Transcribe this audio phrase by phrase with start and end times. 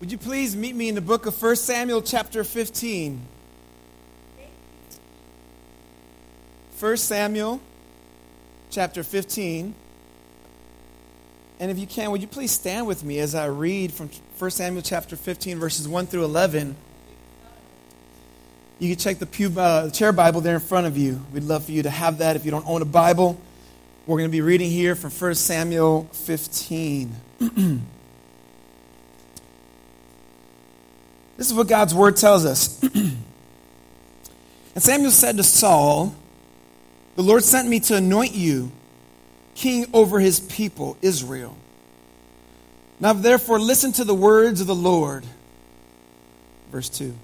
[0.00, 3.20] Would you please meet me in the book of 1 Samuel, chapter 15?
[6.80, 7.60] 1 Samuel,
[8.70, 9.74] chapter 15.
[11.60, 14.50] And if you can, would you please stand with me as I read from 1
[14.50, 16.74] Samuel, chapter 15, verses 1 through 11?
[18.80, 21.24] You can check the pew, uh, chair Bible there in front of you.
[21.32, 23.40] We'd love for you to have that if you don't own a Bible.
[24.06, 27.14] We're going to be reading here from 1 Samuel 15.
[31.36, 32.82] This is what God's word tells us.
[32.94, 33.16] and
[34.76, 36.14] Samuel said to Saul,
[37.16, 38.70] The Lord sent me to anoint you
[39.54, 41.56] king over his people, Israel.
[43.00, 45.24] Now, therefore, listen to the words of the Lord.
[46.70, 47.14] Verse 2.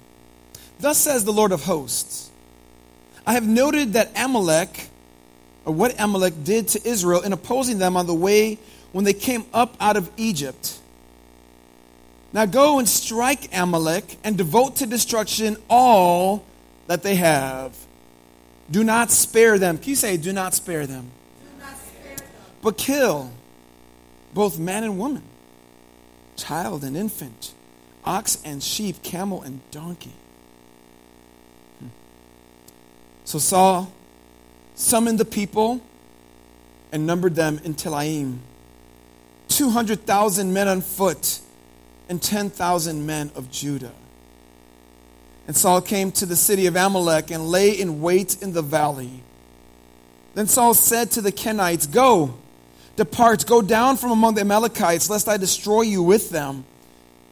[0.79, 2.29] Thus says the Lord of hosts
[3.25, 4.89] I have noted that Amalek,
[5.63, 8.57] or what Amalek did to Israel in opposing them on the way
[8.91, 10.79] when they came up out of Egypt.
[12.33, 16.45] Now go and strike Amalek and devote to destruction all
[16.87, 17.75] that they have.
[18.69, 19.77] Do not spare them.
[19.77, 21.11] Can you say, do not spare them?
[21.59, 22.27] Not spare them.
[22.61, 23.31] But kill
[24.33, 25.23] both man and woman,
[26.37, 27.53] child and infant,
[28.05, 30.13] ox and sheep, camel and donkey.
[31.79, 31.87] Hmm.
[33.25, 33.91] So Saul
[34.75, 35.81] summoned the people
[36.93, 38.39] and numbered them in Telaim
[39.49, 41.41] 200,000 men on foot
[42.11, 43.93] and 10,000 men of Judah.
[45.47, 49.23] And Saul came to the city of Amalek and lay in wait in the valley.
[50.33, 52.33] Then Saul said to the Kenites, Go,
[52.97, 56.65] depart, go down from among the Amalekites, lest I destroy you with them.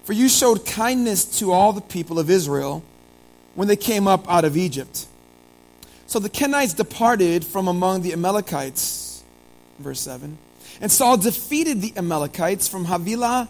[0.05, 2.81] For you showed kindness to all the people of Israel
[3.55, 5.07] when they came up out of Egypt.
[6.07, 9.25] So the Kenites departed from among the Amalekites.
[9.77, 10.37] Verse 7.
[10.79, 13.49] And Saul defeated the Amalekites from Havilah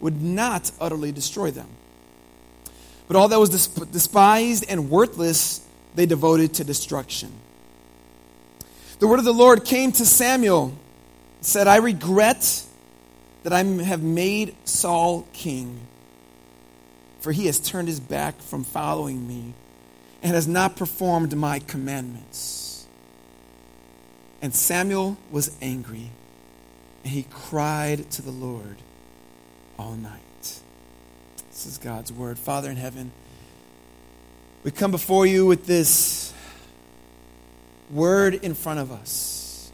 [0.00, 1.68] would not utterly destroy them.
[3.06, 7.32] But all that was despised and worthless, they devoted to destruction.
[8.98, 10.74] The word of the Lord came to Samuel,
[11.40, 12.64] said, I regret
[13.44, 15.80] that I have made Saul king,
[17.20, 19.54] for he has turned his back from following me
[20.22, 22.86] and has not performed my commandments.
[24.42, 26.10] And Samuel was angry,
[27.04, 28.76] and he cried to the Lord
[29.78, 30.20] all night.
[31.50, 32.38] This is God's word.
[32.38, 33.12] Father in heaven,
[34.64, 36.32] we come before you with this
[37.90, 39.70] word in front of us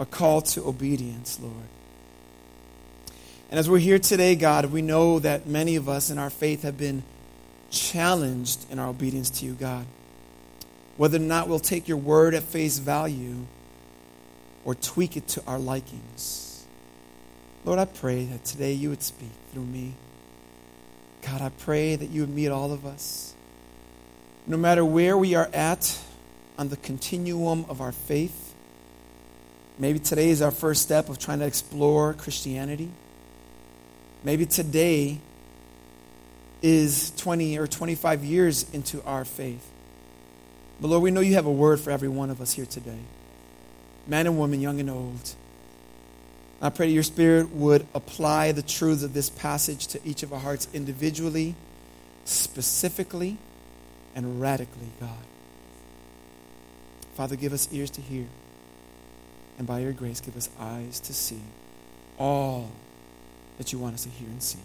[0.00, 1.54] a call to obedience, Lord.
[3.50, 6.62] And as we're here today, God, we know that many of us in our faith
[6.62, 7.02] have been
[7.70, 9.86] challenged in our obedience to you, God.
[10.96, 13.46] Whether or not we'll take your word at face value
[14.64, 16.51] or tweak it to our likings.
[17.64, 19.92] Lord, I pray that today you would speak through me.
[21.22, 23.34] God, I pray that you would meet all of us.
[24.46, 25.98] No matter where we are at
[26.58, 28.54] on the continuum of our faith,
[29.78, 32.90] maybe today is our first step of trying to explore Christianity.
[34.24, 35.18] Maybe today
[36.62, 39.68] is 20 or 25 years into our faith.
[40.80, 42.98] But Lord, we know you have a word for every one of us here today
[44.08, 45.34] man and woman, young and old.
[46.64, 50.32] I pray that your Spirit would apply the truths of this passage to each of
[50.32, 51.56] our hearts individually,
[52.24, 53.36] specifically,
[54.14, 55.10] and radically, God.
[57.14, 58.26] Father, give us ears to hear,
[59.58, 61.40] and by your grace, give us eyes to see
[62.16, 62.70] all
[63.58, 64.60] that you want us to hear and see.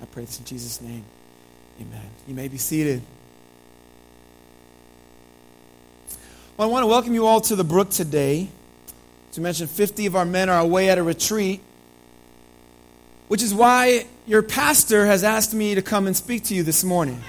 [0.00, 1.04] I pray this in Jesus' name.
[1.82, 2.10] Amen.
[2.26, 3.02] You may be seated.
[6.56, 8.48] Well, I want to welcome you all to the brook today.
[9.30, 11.60] As we mentioned, 50 of our men are away at a retreat,
[13.28, 16.82] which is why your pastor has asked me to come and speak to you this
[16.82, 17.22] morning.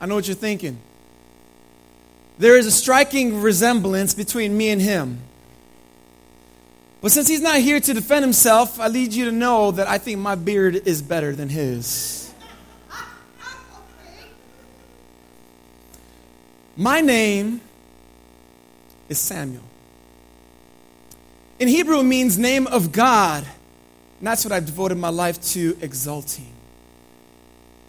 [0.00, 0.78] I know what you're thinking.
[2.38, 5.20] There is a striking resemblance between me and him.
[7.00, 9.98] But since he's not here to defend himself, I lead you to know that I
[9.98, 12.32] think my beard is better than his.
[16.76, 17.60] My name
[19.08, 19.62] is Samuel.
[21.58, 23.44] In Hebrew, it means name of God.
[24.18, 26.52] And that's what I've devoted my life to exalting.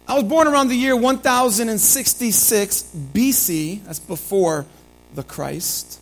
[0.08, 2.82] I was born around the year 1066
[3.12, 4.66] BC, that's before
[5.14, 6.00] the Christ.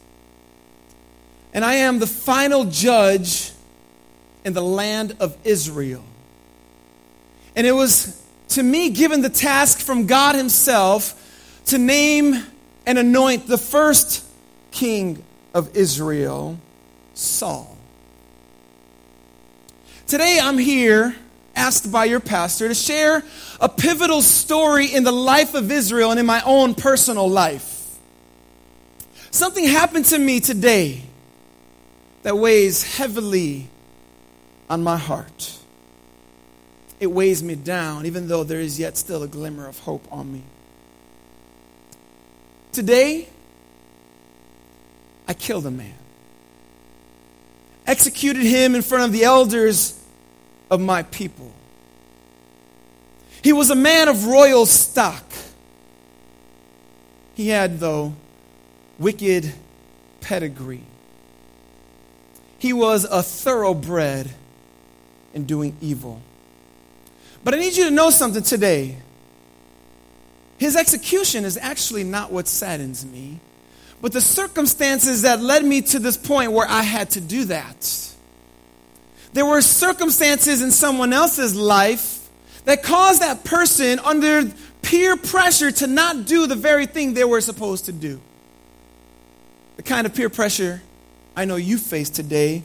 [1.53, 3.53] And I am the final judge
[4.45, 6.05] in the land of Israel.
[7.55, 11.15] And it was to me given the task from God Himself
[11.67, 12.35] to name
[12.87, 14.25] and anoint the first
[14.71, 15.25] king
[15.55, 16.59] of Israel,
[17.15, 17.77] Saul.
[20.07, 21.15] Today I'm here
[21.55, 23.23] asked by your pastor to share
[23.61, 27.99] a pivotal story in the life of Israel and in my own personal life.
[29.31, 31.03] Something happened to me today
[32.23, 33.69] that weighs heavily
[34.71, 35.59] on my heart.
[37.01, 40.33] It weighs me down, even though there is yet still a glimmer of hope on
[40.33, 40.43] me.
[42.73, 43.29] Today,
[45.29, 45.95] I killed a man,
[47.87, 50.03] executed him in front of the elders
[50.71, 51.53] of my people.
[53.43, 55.25] He was a man of royal stock.
[57.35, 58.15] He had, though,
[58.99, 59.53] wicked
[60.21, 60.83] pedigree.
[62.59, 64.31] He was a thoroughbred
[65.35, 66.21] in doing evil.
[67.45, 68.97] But I need you to know something today.
[70.59, 73.39] His execution is actually not what saddens me,
[74.01, 78.15] but the circumstances that led me to this point where I had to do that.
[79.33, 82.29] There were circumstances in someone else's life
[82.65, 84.51] that caused that person under
[84.83, 88.21] peer pressure to not do the very thing they were supposed to do.
[89.77, 90.83] The kind of peer pressure
[91.37, 92.63] I know you face today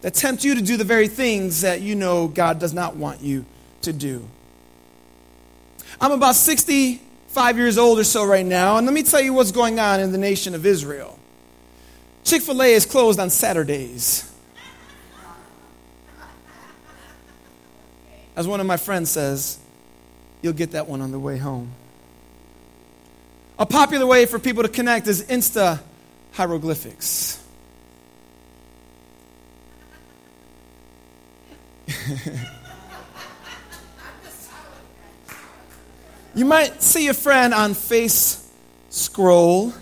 [0.00, 3.20] that tempt you to do the very things that you know God does not want
[3.20, 3.44] you
[3.82, 4.26] to do.
[6.00, 6.34] I'm about
[7.30, 10.00] 65 years old or so right now, and let me tell you what's going on
[10.00, 11.16] in the nation of Israel.
[12.24, 14.28] Chick fil A is closed on Saturdays.
[18.34, 19.60] As one of my friends says,
[20.42, 21.70] you'll get that one on the way home.
[23.60, 25.78] A popular way for people to connect is Insta
[26.32, 27.40] hieroglyphics.
[36.34, 38.48] you might see a friend on Face
[38.88, 39.72] Scroll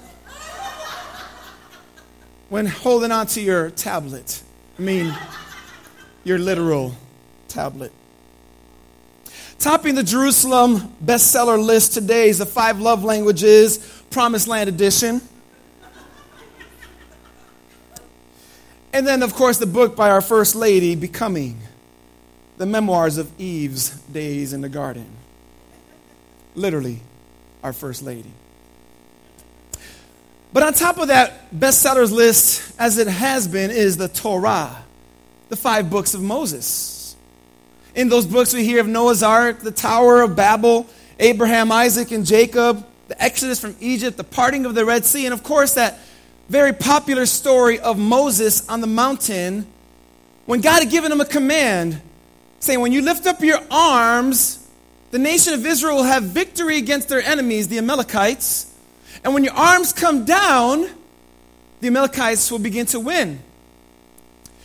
[2.49, 4.43] when holding onto your tablet.
[4.79, 5.15] I mean,
[6.25, 6.95] your literal
[7.49, 7.93] tablet.
[9.59, 13.79] Topping the Jerusalem bestseller list today is the Five Love Languages
[14.11, 15.21] Promised Land Edition.
[18.93, 21.61] And then, of course, the book by our First Lady, Becoming
[22.56, 25.18] the Memoirs of Eve's Days in the Garden.
[26.58, 26.99] Literally,
[27.62, 28.31] our First Lady.
[30.52, 34.84] But on top of that bestsellers list, as it has been, is the Torah,
[35.50, 37.16] the five books of Moses.
[37.94, 40.88] In those books, we hear of Noah's Ark, the Tower of Babel,
[41.20, 45.32] Abraham, Isaac, and Jacob, the Exodus from Egypt, the parting of the Red Sea, and
[45.32, 46.00] of course, that
[46.49, 49.64] very popular story of Moses on the mountain
[50.46, 52.00] when God had given him a command
[52.58, 54.57] saying, When you lift up your arms,
[55.10, 58.72] the nation of Israel will have victory against their enemies, the Amalekites.
[59.25, 60.88] And when your arms come down,
[61.81, 63.40] the Amalekites will begin to win.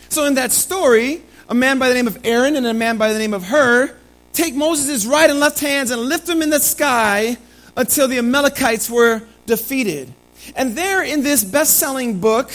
[0.08, 3.12] So, in that story, a man by the name of Aaron and a man by
[3.12, 3.94] the name of Hur
[4.32, 7.36] take Moses' right and left hands and lift them in the sky
[7.76, 10.12] until the Amalekites were defeated.
[10.56, 12.52] And there in this best selling book,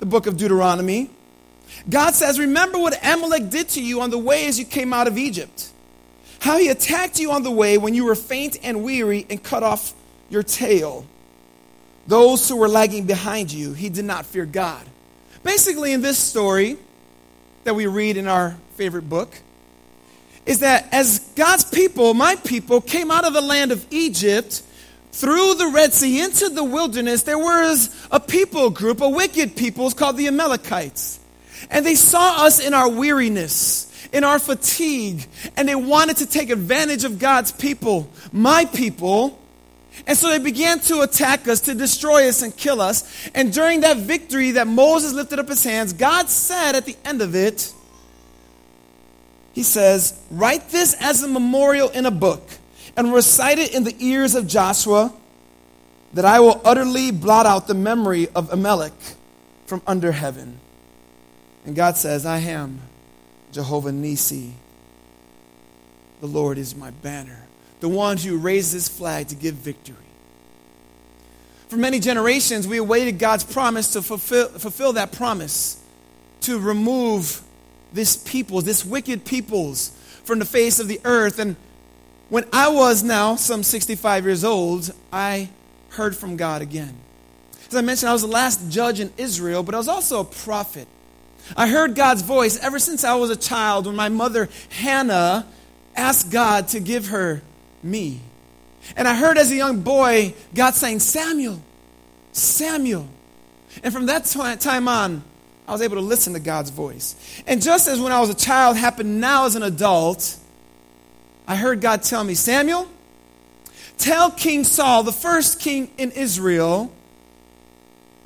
[0.00, 1.10] the book of Deuteronomy,
[1.88, 5.06] God says, Remember what Amalek did to you on the way as you came out
[5.06, 5.70] of Egypt.
[6.40, 9.62] How he attacked you on the way when you were faint and weary and cut
[9.62, 9.92] off
[10.30, 11.04] your tail.
[12.06, 14.86] Those who were lagging behind you, he did not fear God.
[15.42, 16.78] Basically, in this story,
[17.64, 19.36] that we read in our favorite book
[20.46, 24.62] is that as God's people, my people, came out of the land of Egypt
[25.12, 29.90] through the Red Sea into the wilderness, there was a people group, a wicked people
[29.90, 31.20] called the Amalekites.
[31.70, 35.26] And they saw us in our weariness, in our fatigue,
[35.56, 39.38] and they wanted to take advantage of God's people, my people.
[40.06, 43.28] And so they began to attack us, to destroy us and kill us.
[43.34, 47.20] And during that victory that Moses lifted up his hands, God said at the end
[47.20, 47.72] of it,
[49.52, 52.42] He says, Write this as a memorial in a book
[52.96, 55.12] and recite it in the ears of Joshua,
[56.14, 58.92] that I will utterly blot out the memory of Amalek
[59.66, 60.58] from under heaven.
[61.66, 62.80] And God says, I am
[63.52, 64.54] Jehovah Nisi.
[66.20, 67.48] The Lord is my banner
[67.80, 69.96] the one who raised this flag to give victory.
[71.68, 75.82] For many generations, we awaited God's promise to fulfill, fulfill that promise,
[76.42, 77.42] to remove
[77.92, 79.90] this people, this wicked peoples,
[80.24, 81.38] from the face of the earth.
[81.38, 81.56] And
[82.30, 85.50] when I was now some 65 years old, I
[85.90, 86.94] heard from God again.
[87.68, 90.24] As I mentioned, I was the last judge in Israel, but I was also a
[90.24, 90.88] prophet.
[91.56, 95.46] I heard God's voice ever since I was a child when my mother, Hannah,
[95.96, 97.42] asked God to give her
[97.82, 98.20] me.
[98.96, 101.62] And I heard as a young boy God saying, Samuel,
[102.32, 103.08] Samuel.
[103.82, 104.24] And from that
[104.60, 105.22] time on,
[105.66, 107.14] I was able to listen to God's voice.
[107.46, 110.36] And just as when I was a child happened now as an adult,
[111.46, 112.88] I heard God tell me, Samuel,
[113.98, 116.92] tell King Saul, the first king in Israel,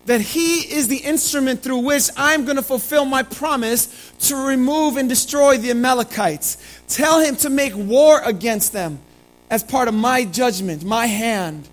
[0.07, 4.97] that he is the instrument through which I'm going to fulfill my promise to remove
[4.97, 6.59] and destroy the Amalekites.
[6.89, 9.01] Tell him to make war against them
[9.49, 11.69] as part of my judgment, my hand,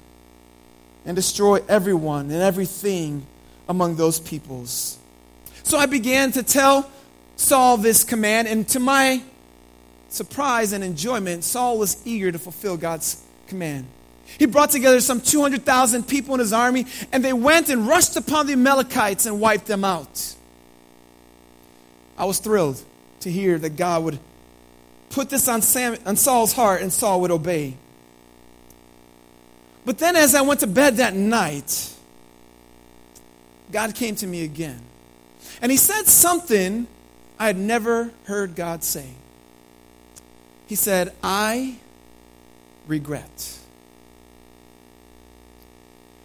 [1.05, 3.25] and destroy everyone and everything
[3.67, 4.97] among those peoples.
[5.63, 6.89] So I began to tell
[7.35, 9.23] Saul this command, and to my
[10.09, 13.85] surprise and enjoyment, Saul was eager to fulfill God's command.
[14.37, 18.47] He brought together some 200,000 people in his army, and they went and rushed upon
[18.47, 20.35] the Amalekites and wiped them out.
[22.17, 22.83] I was thrilled
[23.21, 24.19] to hear that God would
[25.09, 27.77] put this on, Sam, on Saul's heart and Saul would obey.
[29.85, 31.93] But then, as I went to bed that night,
[33.71, 34.81] God came to me again.
[35.61, 36.87] And he said something
[37.39, 39.07] I had never heard God say.
[40.67, 41.77] He said, I
[42.87, 43.58] regret.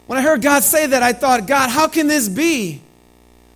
[0.06, 2.82] When I heard God say that, I thought, God, how can this be?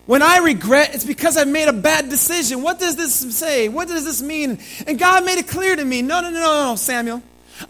[0.05, 2.63] When I regret, it's because I made a bad decision.
[2.63, 3.69] What does this say?
[3.69, 4.57] What does this mean?
[4.87, 7.21] And God made it clear to me no, no, no, no, no, Samuel.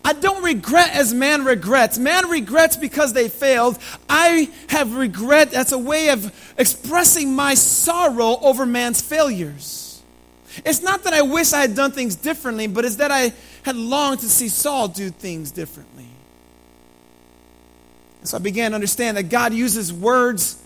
[0.05, 1.98] I don't regret as man regrets.
[1.98, 3.77] Man regrets because they failed.
[4.07, 10.01] I have regret as a way of expressing my sorrow over man's failures.
[10.65, 13.33] It's not that I wish I had done things differently, but it's that I
[13.63, 16.09] had longed to see Saul do things differently.
[18.24, 20.62] So I began to understand that God uses words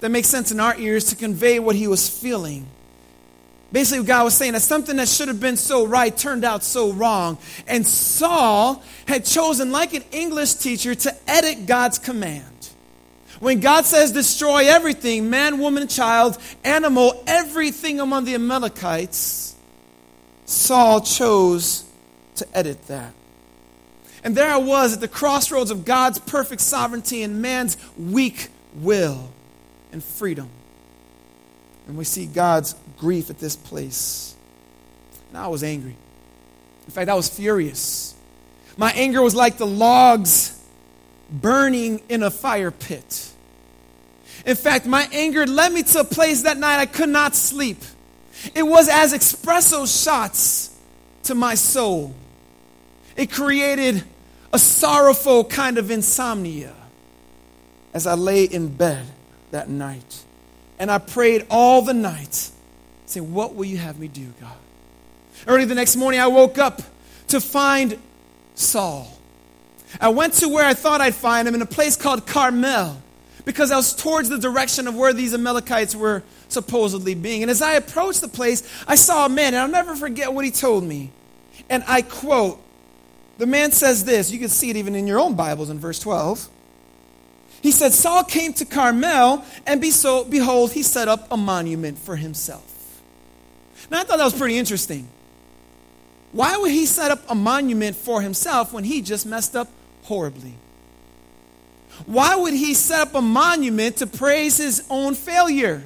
[0.00, 2.66] that make sense in our ears to convey what he was feeling.
[3.72, 6.62] Basically, what God was saying that something that should have been so right turned out
[6.62, 7.38] so wrong.
[7.66, 12.44] And Saul had chosen, like an English teacher, to edit God's command.
[13.40, 19.46] When God says destroy everything man, woman, child, animal, everything among the Amalekites
[20.46, 21.84] Saul chose
[22.36, 23.12] to edit that.
[24.26, 29.30] And there I was at the crossroads of God's perfect sovereignty and man's weak will
[29.92, 30.50] and freedom.
[31.86, 34.34] And we see God's grief at this place.
[35.28, 35.94] And I was angry.
[36.86, 38.16] In fact, I was furious.
[38.76, 40.60] My anger was like the logs
[41.30, 43.32] burning in a fire pit.
[44.44, 47.78] In fact, my anger led me to a place that night I could not sleep.
[48.56, 50.76] It was as espresso shots
[51.22, 52.12] to my soul.
[53.16, 54.02] It created
[54.56, 56.72] a sorrowful kind of insomnia
[57.92, 59.04] as I lay in bed
[59.50, 60.24] that night.
[60.78, 62.50] And I prayed all the night,
[63.04, 64.56] saying, What will you have me do, God?
[65.46, 66.80] Early the next morning, I woke up
[67.28, 67.98] to find
[68.54, 69.12] Saul.
[70.00, 73.02] I went to where I thought I'd find him in a place called Carmel
[73.44, 77.42] because I was towards the direction of where these Amalekites were supposedly being.
[77.42, 80.46] And as I approached the place, I saw a man, and I'll never forget what
[80.46, 81.10] he told me.
[81.68, 82.62] And I quote,
[83.38, 85.98] the man says this, you can see it even in your own Bibles in verse
[85.98, 86.48] 12.
[87.62, 93.02] He said, Saul came to Carmel, and behold, he set up a monument for himself.
[93.90, 95.08] Now, I thought that was pretty interesting.
[96.32, 99.68] Why would he set up a monument for himself when he just messed up
[100.02, 100.54] horribly?
[102.04, 105.82] Why would he set up a monument to praise his own failure?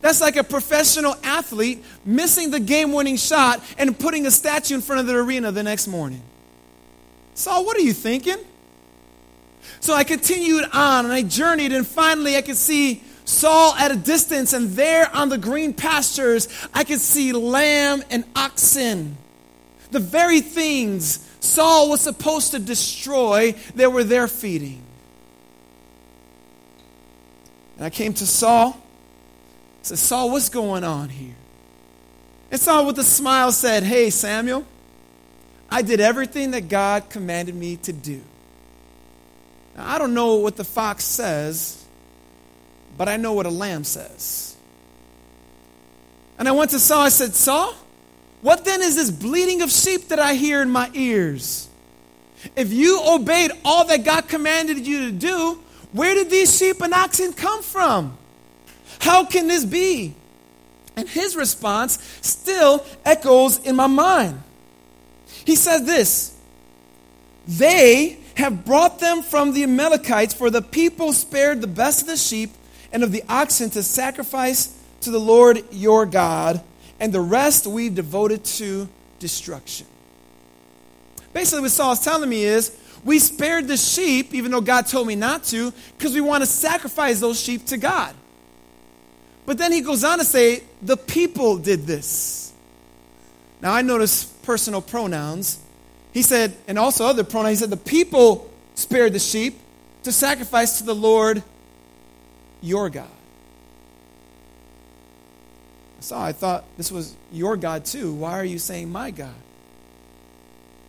[0.00, 4.80] That's like a professional athlete missing the game winning shot and putting a statue in
[4.82, 6.22] front of the arena the next morning.
[7.34, 8.36] Saul, what are you thinking?
[9.80, 13.96] So I continued on and I journeyed, and finally I could see Saul at a
[13.96, 19.16] distance, and there on the green pastures, I could see lamb and oxen.
[19.90, 24.82] The very things Saul was supposed to destroy, they were there feeding.
[27.76, 28.78] And I came to Saul.
[28.78, 31.34] I said, Saul, what's going on here?
[32.50, 34.64] And Saul, with a smile, said, Hey, Samuel,
[35.72, 38.20] I did everything that God commanded me to do.
[39.74, 41.82] Now, I don't know what the fox says,
[42.98, 44.54] but I know what a lamb says.
[46.38, 47.74] And I went to Saul, I said, Saul,
[48.42, 51.70] what then is this bleating of sheep that I hear in my ears?
[52.54, 55.58] If you obeyed all that God commanded you to do,
[55.92, 58.18] where did these sheep and oxen come from?
[59.00, 60.14] How can this be?
[60.96, 64.42] And his response still echoes in my mind.
[65.44, 66.36] He says this
[67.46, 72.16] They have brought them from the Amalekites, for the people spared the best of the
[72.16, 72.50] sheep
[72.92, 76.62] and of the oxen to sacrifice to the Lord your God,
[77.00, 79.86] and the rest we've devoted to destruction.
[81.32, 85.16] Basically, what Saul's telling me is we spared the sheep, even though God told me
[85.16, 88.14] not to, because we want to sacrifice those sheep to God.
[89.44, 92.51] But then he goes on to say, the people did this.
[93.62, 95.60] Now, I notice personal pronouns.
[96.12, 99.60] He said, and also other pronouns, he said, the people spared the sheep
[100.02, 101.42] to sacrifice to the Lord
[102.60, 103.08] your God.
[106.00, 108.12] So I thought this was your God too.
[108.12, 109.34] Why are you saying my God?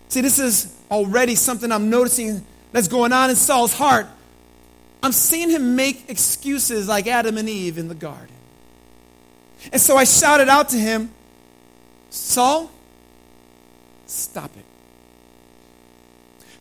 [0.10, 4.08] See, this is already something I'm noticing that's going on in Saul's heart.
[5.03, 8.36] I'm seeing him make excuses like Adam and Eve in the garden.
[9.72, 11.12] And so I shouted out to him,
[12.13, 12.70] Saul,
[14.05, 14.65] stop it.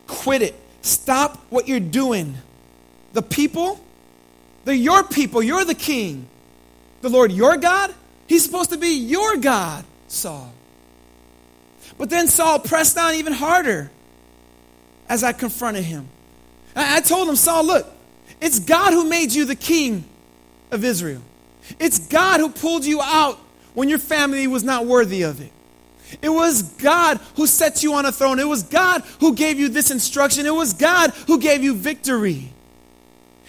[0.07, 0.55] Quit it.
[0.81, 2.33] Stop what you're doing.
[3.13, 3.79] The people,
[4.65, 5.43] they're your people.
[5.43, 6.25] You're the king.
[7.01, 7.93] The Lord, your God,
[8.25, 10.51] he's supposed to be your God, Saul.
[11.99, 13.91] But then Saul pressed on even harder
[15.07, 16.07] as I confronted him.
[16.75, 17.85] I told him, Saul, look,
[18.41, 20.03] it's God who made you the king
[20.71, 21.21] of Israel.
[21.79, 23.37] It's God who pulled you out
[23.73, 25.51] when your family was not worthy of it.
[26.21, 28.39] It was God who set you on a throne.
[28.39, 30.45] It was God who gave you this instruction.
[30.45, 32.51] It was God who gave you victory.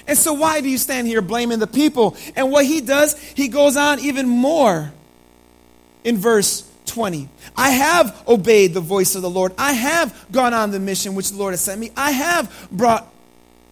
[0.07, 2.17] And so, why do you stand here blaming the people?
[2.37, 4.93] And what he does, he goes on even more
[6.05, 7.29] in verse 20.
[7.57, 9.53] I have obeyed the voice of the Lord.
[9.57, 11.91] I have gone on the mission which the Lord has sent me.
[11.97, 13.11] I have brought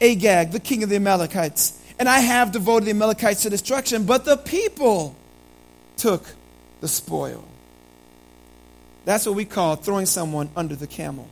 [0.00, 4.24] Agag, the king of the Amalekites, and I have devoted the Amalekites to destruction, but
[4.24, 5.14] the people
[5.96, 6.24] took
[6.82, 7.42] the spoil.
[9.06, 11.28] That's what we call throwing someone under the camel.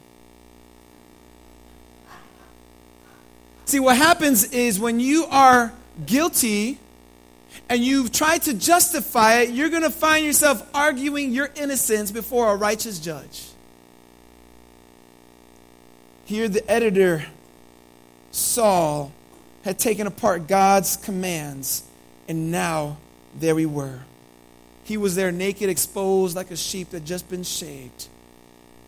[3.67, 5.73] See, what happens is when you are
[6.07, 6.79] guilty
[7.69, 12.53] and you've tried to justify it, you're going to find yourself arguing your innocence before
[12.53, 13.49] a righteous judge.
[16.25, 17.25] Here, the editor,
[18.31, 19.11] Saul,
[19.65, 21.83] had taken apart God's commands,
[22.29, 22.99] and now
[23.37, 24.01] there we were.
[24.91, 28.09] He was there naked, exposed like a sheep that just been shaved,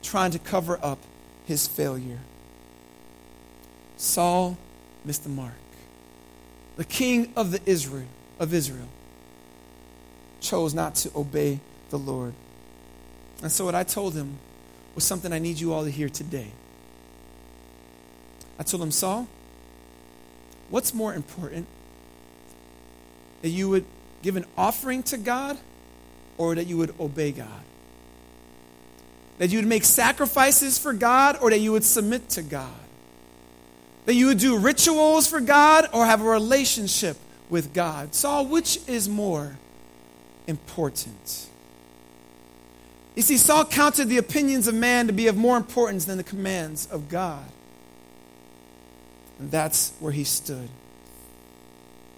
[0.02, 0.98] trying to cover up
[1.44, 2.18] his failure.
[3.98, 4.58] Saul
[5.04, 5.54] missed the mark.
[6.76, 8.08] The king of the Israel
[8.40, 8.88] of Israel
[10.40, 11.60] chose not to obey
[11.90, 12.34] the Lord.
[13.40, 14.40] And so what I told him
[14.96, 16.48] was something I need you all to hear today.
[18.58, 19.28] I told him, Saul,
[20.68, 21.68] what's more important?
[23.42, 23.84] That you would
[24.22, 25.58] give an offering to God
[26.38, 27.48] or that you would obey God?
[29.38, 32.70] That you would make sacrifices for God or that you would submit to God?
[34.06, 37.16] That you would do rituals for God or have a relationship
[37.48, 38.14] with God.
[38.14, 39.56] Saul, which is more
[40.46, 41.48] important?
[43.14, 46.24] You see, Saul counted the opinions of man to be of more importance than the
[46.24, 47.44] commands of God.
[49.38, 50.68] And that's where he stood.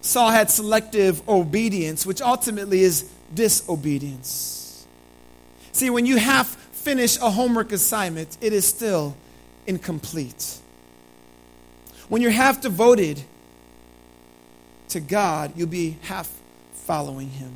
[0.02, 4.86] Saul had selective obedience, which ultimately is disobedience.
[5.72, 9.16] See, when you half finish a homework assignment, it is still
[9.66, 10.58] incomplete.
[12.08, 13.22] When you're half devoted
[14.90, 16.30] to God, you'll be half
[16.72, 17.54] following him.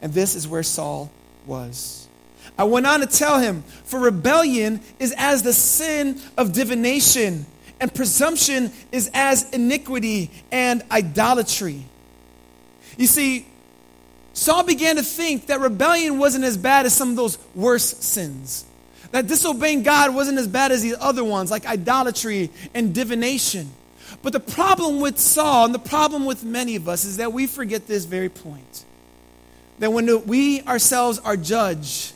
[0.00, 1.10] And this is where Saul
[1.46, 2.08] was.
[2.56, 7.46] I went on to tell him, for rebellion is as the sin of divination,
[7.80, 11.84] and presumption is as iniquity and idolatry.
[12.96, 13.46] You see,
[14.34, 18.64] Saul began to think that rebellion wasn't as bad as some of those worse sins.
[19.12, 23.70] That disobeying God wasn't as bad as the other ones, like idolatry and divination.
[24.22, 27.46] But the problem with Saul and the problem with many of us is that we
[27.46, 28.84] forget this very point.
[29.78, 32.12] That when we ourselves are judge,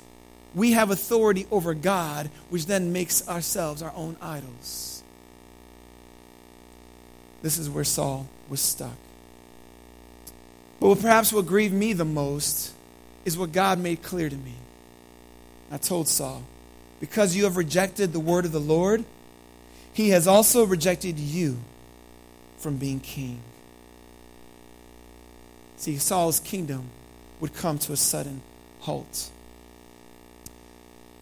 [0.57, 5.05] we have authority over God, which then makes ourselves our own idols.
[7.43, 8.97] This is where Saul was stuck.
[10.81, 12.73] But what perhaps what grieved me the most
[13.25, 14.55] is what God made clear to me.
[15.71, 16.43] I told Saul,
[17.01, 19.05] because you have rejected the word of the Lord,
[19.93, 21.59] he has also rejected you
[22.59, 23.41] from being king.
[25.77, 26.91] See, Saul's kingdom
[27.41, 28.43] would come to a sudden
[28.81, 29.31] halt.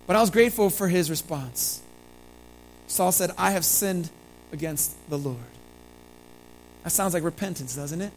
[0.06, 1.82] But I was grateful for his response.
[2.86, 4.10] Saul said, I have sinned
[4.52, 5.38] against the Lord.
[6.84, 8.12] That sounds like repentance, doesn't it?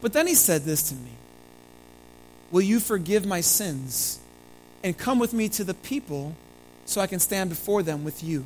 [0.00, 1.12] But then he said this to me
[2.50, 4.18] Will you forgive my sins
[4.82, 6.34] and come with me to the people
[6.84, 8.44] so I can stand before them with you?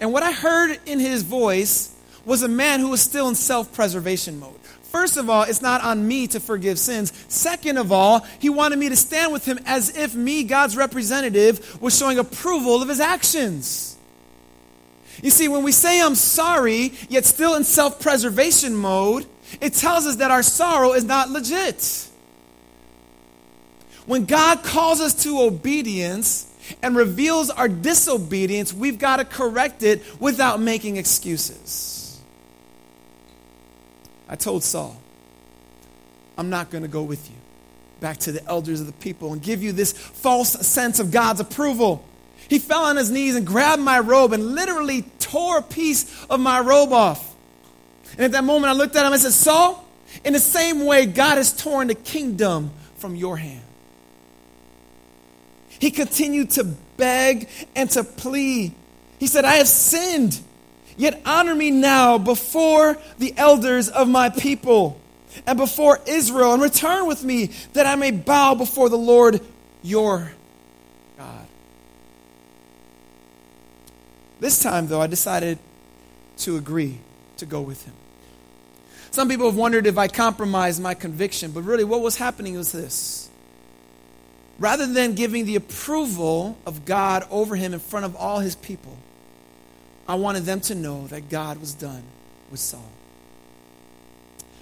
[0.00, 3.72] And what I heard in his voice was a man who was still in self
[3.72, 4.58] preservation mode.
[4.82, 7.12] First of all, it's not on me to forgive sins.
[7.28, 11.80] Second of all, he wanted me to stand with him as if me, God's representative,
[11.82, 13.96] was showing approval of his actions.
[15.22, 19.26] You see, when we say I'm sorry, yet still in self preservation mode,
[19.60, 22.08] it tells us that our sorrow is not legit.
[24.06, 30.02] When God calls us to obedience and reveals our disobedience, we've got to correct it
[30.20, 32.20] without making excuses.
[34.28, 35.00] I told Saul,
[36.38, 37.36] I'm not going to go with you
[38.00, 41.40] back to the elders of the people and give you this false sense of God's
[41.40, 42.04] approval.
[42.48, 46.38] He fell on his knees and grabbed my robe and literally tore a piece of
[46.40, 47.35] my robe off.
[48.12, 49.84] And at that moment, I looked at him and said, Saul,
[50.24, 53.62] in the same way, God has torn the kingdom from your hand.
[55.78, 56.64] He continued to
[56.96, 58.72] beg and to plead.
[59.18, 60.40] He said, I have sinned,
[60.96, 64.98] yet honor me now before the elders of my people
[65.46, 69.40] and before Israel, and return with me that I may bow before the Lord
[69.82, 70.32] your
[71.18, 71.46] God.
[74.40, 75.58] This time, though, I decided
[76.38, 76.98] to agree
[77.36, 77.94] to go with him.
[79.10, 82.72] Some people have wondered if I compromised my conviction, but really what was happening was
[82.72, 83.30] this.
[84.58, 88.96] Rather than giving the approval of God over him in front of all his people,
[90.08, 92.02] I wanted them to know that God was done
[92.50, 92.90] with Saul.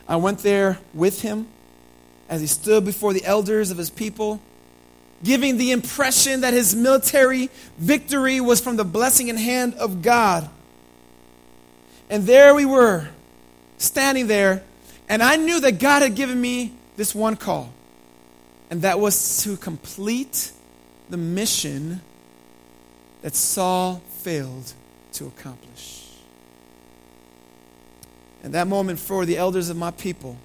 [0.09, 1.49] I went there with him
[2.29, 4.41] as he stood before the elders of his people,
[5.23, 10.49] giving the impression that his military victory was from the blessing and hand of God.
[12.11, 13.09] And there we were,
[13.79, 14.63] standing there,
[15.09, 17.73] and I knew that God had given me this one call,
[18.71, 20.53] and that was to complete
[21.11, 22.01] the mission
[23.23, 24.73] that Saul failed
[25.15, 26.09] to accomplish.
[28.43, 30.37] And that moment, for the elders of my people,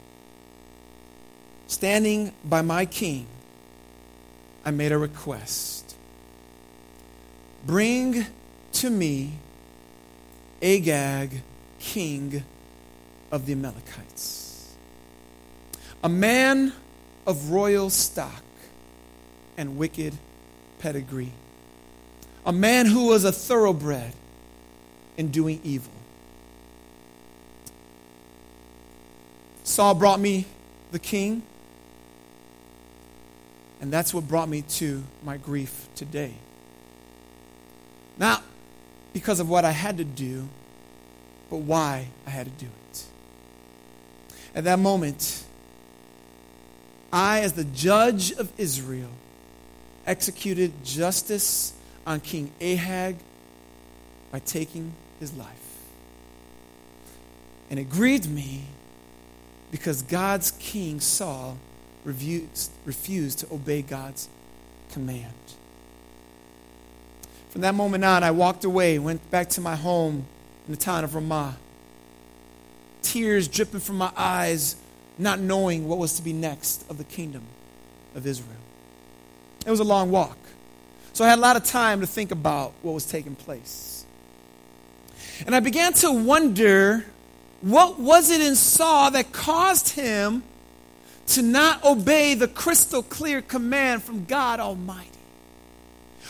[1.67, 3.27] standing by my king,
[4.63, 5.95] I made a request.
[7.65, 8.25] Bring
[8.73, 9.33] to me
[10.61, 11.41] Agag,
[11.79, 12.43] king
[13.31, 14.75] of the Amalekites.
[16.03, 16.73] A man
[17.25, 18.43] of royal stock
[19.57, 20.13] and wicked
[20.79, 21.31] pedigree.
[22.45, 24.13] A man who was a thoroughbred
[25.17, 25.91] in doing evil.
[29.63, 30.45] Saul brought me
[30.91, 31.43] the king,
[33.81, 36.33] and that's what brought me to my grief today.
[38.17, 38.43] Not
[39.13, 40.49] because of what I had to do,
[41.49, 43.05] but why I had to do it.
[44.55, 45.43] At that moment,
[47.11, 49.09] I, as the judge of Israel,
[50.05, 51.73] executed justice
[52.05, 53.17] on King Ahab
[54.31, 55.55] by taking his life.
[57.69, 58.63] And it grieved me
[59.71, 61.57] because God's king, Saul,
[62.03, 64.29] refused, refused to obey God's
[64.91, 65.33] command.
[67.49, 70.25] From that moment on, I walked away, went back to my home
[70.69, 71.57] in the town of Ramah.
[73.01, 74.75] Tears dripping from my eyes,
[75.17, 77.41] not knowing what was to be next of the kingdom
[78.13, 78.55] of Israel.
[79.65, 80.37] It was a long walk.
[81.13, 84.05] So I had a lot of time to think about what was taking place.
[85.47, 87.03] And I began to wonder
[87.61, 90.43] what was it in Saul that caused him
[91.29, 95.09] to not obey the crystal clear command from God Almighty?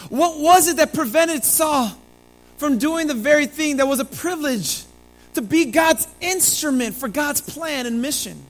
[0.08, 1.91] What was it that prevented Saul
[2.60, 4.84] from doing the very thing that was a privilege
[5.34, 8.43] to be God's instrument for God's plan and mission?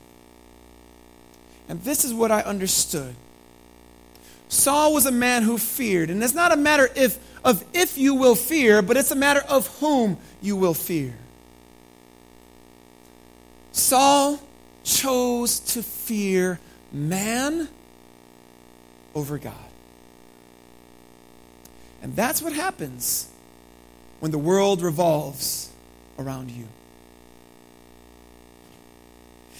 [1.69, 3.15] And this is what I understood.
[4.48, 8.15] Saul was a man who feared, and it's not a matter if, of if you
[8.15, 11.13] will fear, but it's a matter of whom you will fear.
[13.72, 14.39] Saul
[14.84, 16.60] chose to fear
[16.91, 17.69] man
[19.13, 19.54] over God.
[22.02, 23.30] And that's what happens
[24.20, 25.70] when the world revolves
[26.18, 26.68] around you.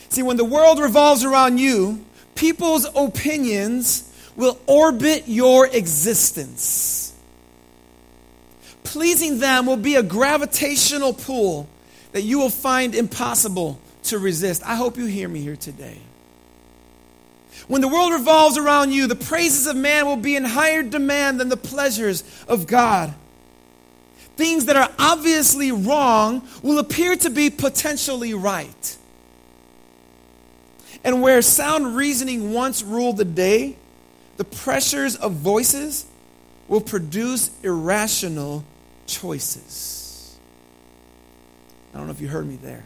[0.10, 2.04] See, when the world revolves around you,
[2.36, 7.14] people's opinions will orbit your existence.
[8.84, 11.68] Pleasing them will be a gravitational pull
[12.12, 14.64] that you will find impossible to resist.
[14.66, 16.00] I hope you hear me here today.
[17.68, 21.40] When the world revolves around you, the praises of man will be in higher demand
[21.40, 23.14] than the pleasures of God.
[24.40, 28.98] Things that are obviously wrong will appear to be potentially right.
[31.04, 33.76] And where sound reasoning once ruled the day,
[34.38, 36.06] the pressures of voices
[36.70, 38.64] will produce irrational
[39.08, 40.38] choices.
[41.94, 42.86] I don't know if you heard me there.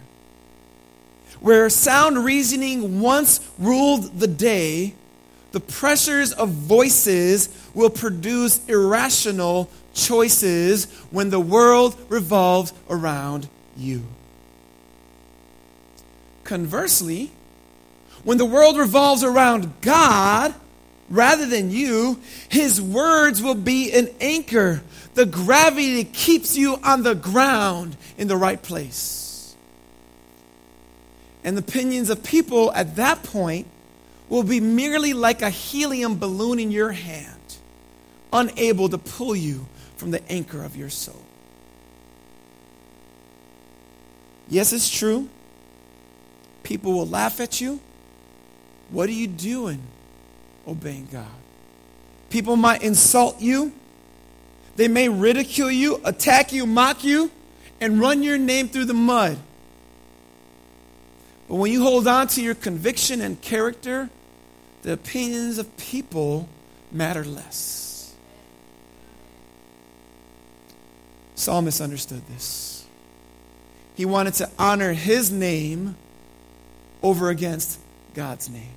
[1.39, 4.95] Where sound reasoning once ruled the day,
[5.51, 14.03] the pressures of voices will produce irrational choices when the world revolves around you.
[16.43, 17.31] Conversely,
[18.23, 20.53] when the world revolves around God
[21.09, 24.81] rather than you, His words will be an anchor,
[25.13, 29.55] the gravity keeps you on the ground in the right place.
[31.43, 33.67] And the opinions of people at that point
[34.29, 37.57] will be merely like a helium balloon in your hand,
[38.31, 39.67] unable to pull you
[40.03, 41.21] from the anchor of your soul.
[44.49, 45.29] Yes, it's true.
[46.61, 47.79] People will laugh at you.
[48.89, 49.81] What are you doing
[50.67, 51.31] obeying God?
[52.29, 53.71] People might insult you.
[54.75, 57.31] They may ridicule you, attack you, mock you,
[57.79, 59.37] and run your name through the mud.
[61.47, 64.09] But when you hold on to your conviction and character,
[64.81, 66.49] the opinions of people
[66.91, 67.82] matter less.
[71.35, 72.85] Saul misunderstood this.
[73.95, 75.95] He wanted to honor his name
[77.01, 77.79] over against
[78.13, 78.73] God's name.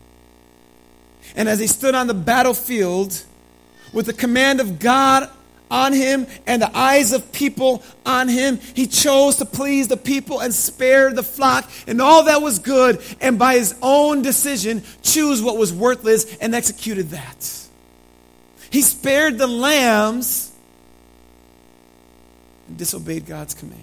[1.35, 3.25] And as he stood on the battlefield
[3.93, 5.31] with the command of God
[5.71, 10.41] on him and the eyes of people on him, he chose to please the people
[10.41, 15.43] and spare the flock and all that was good, and by his own decision, choose
[15.43, 17.69] what was worthless and executed that.
[18.71, 20.46] He spared the lambs
[22.69, 23.81] and disobeyed God's command.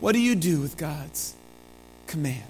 [0.00, 1.34] What do you do with God's
[2.06, 2.42] command?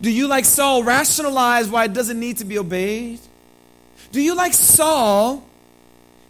[0.00, 3.20] Do you, like Saul, rationalize why it doesn't need to be obeyed?
[4.12, 5.42] Do you, like Saul,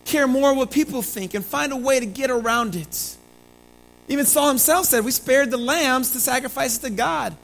[0.05, 3.17] care more what people think and find a way to get around it?
[4.09, 7.37] Even Saul himself said, We spared the lambs to sacrifice to God.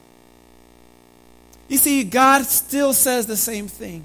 [1.68, 4.04] You see, God still says the same thing.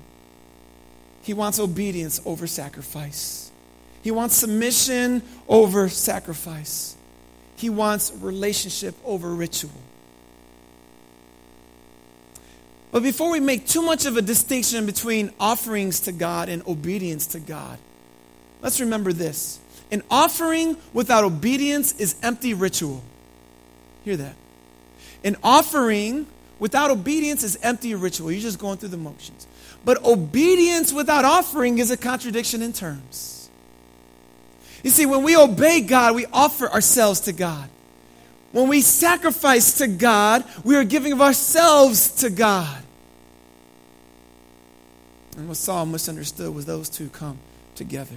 [1.23, 3.44] He wants obedience over sacrifice,
[4.05, 6.95] He wants submission over sacrifice,
[7.55, 9.71] He wants relationship over ritual.
[12.91, 17.25] But before we make too much of a distinction between offerings to God and obedience
[17.29, 17.79] to God,
[18.61, 19.59] let's remember this.
[19.91, 23.01] An offering without obedience is empty ritual.
[24.03, 24.35] Hear that.
[25.23, 26.27] An offering
[26.59, 28.31] without obedience is empty ritual.
[28.31, 29.47] You're just going through the motions.
[29.83, 33.44] But obedience without offering is a contradiction in terms.
[34.85, 37.67] You see, when we obey God, we offer ourselves to God.
[38.51, 42.83] When we sacrifice to God, we are giving of ourselves to God.
[45.35, 47.39] And what Saul misunderstood was those two come
[47.73, 48.15] together.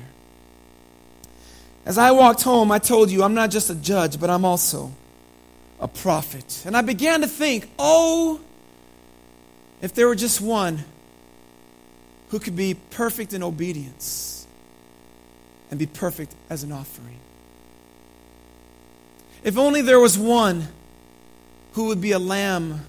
[1.86, 4.92] As I walked home, I told you I'm not just a judge, but I'm also
[5.80, 6.64] a prophet.
[6.66, 8.40] And I began to think, oh,
[9.80, 10.84] if there were just one
[12.28, 14.37] who could be perfect in obedience
[15.70, 17.18] and be perfect as an offering.
[19.42, 20.68] If only there was one
[21.72, 22.86] who would be a lamb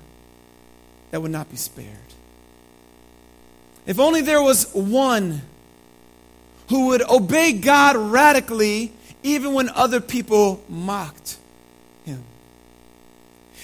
[1.12, 1.88] that would not be spared.
[3.86, 5.42] If only there was one
[6.70, 11.38] who would obey God radically even when other people mocked
[12.06, 12.24] him.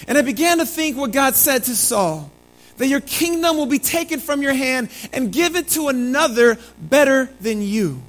[0.07, 2.31] And I began to think what God said to Saul
[2.77, 7.61] that your kingdom will be taken from your hand and given to another better than
[7.61, 8.01] you.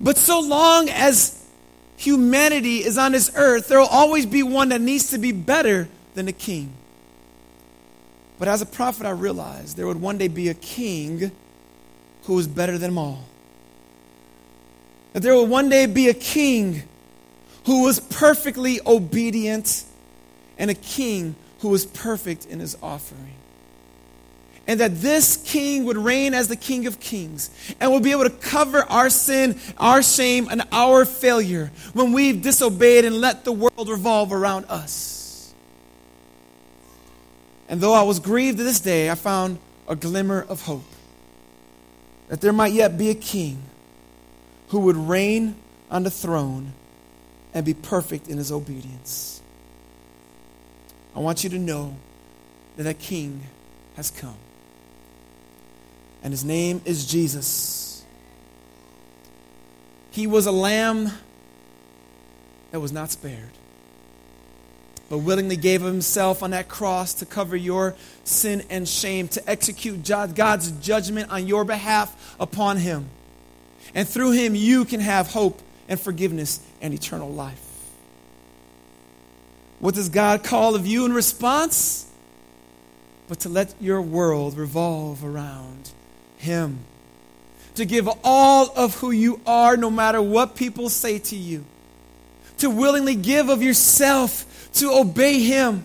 [0.00, 1.44] But so long as
[1.96, 5.88] humanity is on this earth, there will always be one that needs to be better
[6.14, 6.72] than the king.
[8.38, 11.32] But as a prophet, I realized there would one day be a king
[12.24, 13.24] who was better than them all.
[15.12, 16.82] That there would one day be a king
[17.66, 19.84] who was perfectly obedient
[20.56, 23.37] and a king who was perfect in his offering.
[24.68, 27.50] And that this king would reign as the king of kings
[27.80, 32.42] and will be able to cover our sin, our shame, and our failure when we've
[32.42, 35.54] disobeyed and let the world revolve around us.
[37.66, 40.84] And though I was grieved to this day, I found a glimmer of hope
[42.28, 43.62] that there might yet be a king
[44.68, 45.54] who would reign
[45.90, 46.74] on the throne
[47.54, 49.40] and be perfect in his obedience.
[51.16, 51.96] I want you to know
[52.76, 53.40] that that king
[53.96, 54.36] has come.
[56.22, 58.04] And his name is Jesus.
[60.10, 61.10] He was a lamb
[62.70, 63.50] that was not spared.
[65.08, 70.04] but willingly gave himself on that cross to cover your sin and shame, to execute
[70.04, 73.08] God's judgment on your behalf upon him.
[73.94, 77.64] And through him, you can have hope and forgiveness and eternal life.
[79.78, 82.04] What does God call of you in response?
[83.28, 85.90] But to let your world revolve around
[86.38, 86.80] him.
[87.74, 91.64] To give all of who you are, no matter what people say to you.
[92.58, 95.84] To willingly give of yourself to obey Him,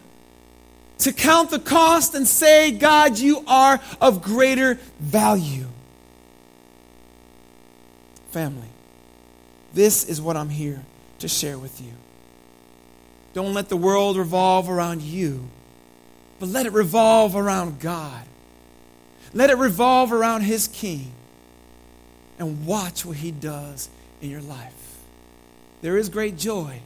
[0.99, 5.67] to count the cost and say, God, you are of greater value.
[8.31, 8.67] Family,
[9.73, 10.83] this is what I'm here
[11.19, 11.91] to share with you.
[13.33, 15.47] Don't let the world revolve around you,
[16.39, 18.23] but let it revolve around God.
[19.33, 21.11] Let it revolve around His King.
[22.39, 23.89] And watch what He does
[24.21, 24.99] in your life.
[25.81, 26.81] There is great joy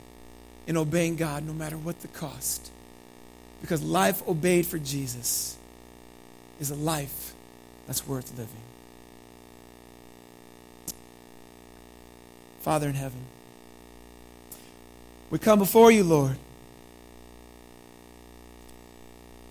[0.66, 2.72] in obeying God no matter what the cost.
[3.62, 5.58] Because life obeyed for Jesus
[6.60, 7.34] is a life
[7.86, 8.54] that's worth living.
[12.62, 13.22] Father in heaven,
[15.30, 16.38] we come before you, Lord,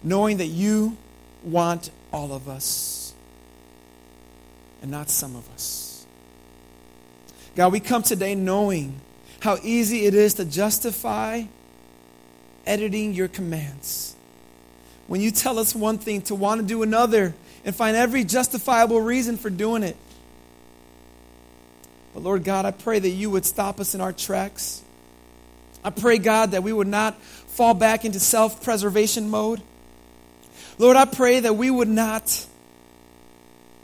[0.02, 0.96] knowing that you
[1.42, 3.14] want all of us
[4.82, 6.06] and not some of us.
[7.54, 9.00] God, we come today knowing
[9.40, 11.44] how easy it is to justify
[12.66, 14.14] editing your commands.
[15.06, 19.00] When you tell us one thing, to want to do another and find every justifiable
[19.00, 19.96] reason for doing it.
[22.12, 24.82] But Lord God, I pray that you would stop us in our tracks.
[25.84, 29.62] I pray, God, that we would not fall back into self preservation mode.
[30.78, 32.46] Lord, I pray that we would not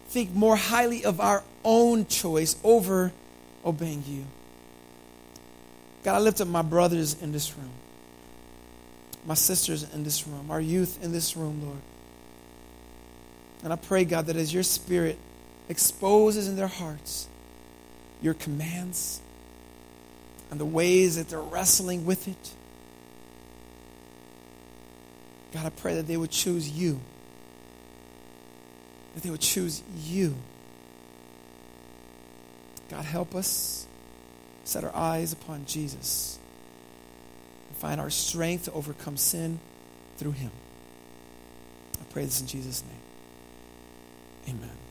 [0.09, 3.13] think more highly of our own choice over
[3.65, 4.25] obeying you.
[6.05, 7.71] God, I lift up my brothers in this room,
[9.25, 11.79] my sisters in this room, our youth in this room, Lord.
[13.65, 15.17] And I pray, God, that as your spirit
[15.69, 17.29] exposes in their hearts
[18.21, 19.21] your commands
[20.51, 22.55] and the ways that they're wrestling with it,
[25.53, 27.01] God, I pray that they would choose you.
[29.15, 30.35] That they would choose you.
[32.89, 33.87] God, help us
[34.65, 36.39] set our eyes upon Jesus
[37.69, 39.61] and find our strength to overcome sin
[40.17, 40.51] through him.
[42.01, 42.83] I pray this in Jesus'
[44.47, 44.57] name.
[44.57, 44.82] Amen.